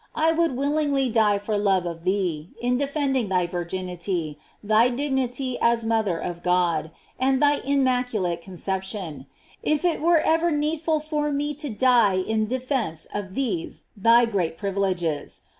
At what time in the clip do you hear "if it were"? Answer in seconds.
9.61-10.17